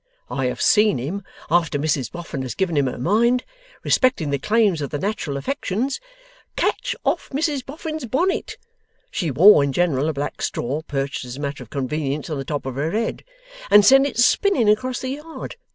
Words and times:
I 0.31 0.47
have 0.47 0.63
seen 0.63 0.97
him, 0.97 1.21
after 1.51 1.77
Mrs 1.77 2.11
Boffin 2.11 2.41
has 2.41 2.55
given 2.55 2.75
him 2.75 2.87
her 2.87 2.97
mind 2.97 3.45
respecting 3.83 4.31
the 4.31 4.39
claims 4.39 4.81
of 4.81 4.89
the 4.89 4.97
nat'ral 4.97 5.37
affections, 5.37 5.99
catch 6.55 6.95
off 7.05 7.29
Mrs 7.29 7.63
Boffin's 7.63 8.07
bonnet 8.07 8.57
(she 9.11 9.29
wore, 9.29 9.63
in 9.63 9.71
general, 9.71 10.09
a 10.09 10.13
black 10.13 10.41
straw, 10.41 10.81
perched 10.81 11.23
as 11.23 11.37
a 11.37 11.39
matter 11.39 11.61
of 11.61 11.69
convenience 11.69 12.31
on 12.31 12.39
the 12.39 12.45
top 12.45 12.65
of 12.65 12.77
her 12.77 12.89
head), 12.89 13.23
and 13.69 13.85
send 13.85 14.07
it 14.07 14.17
spinning 14.17 14.67
across 14.69 15.01
the 15.01 15.09
yard. 15.09 15.55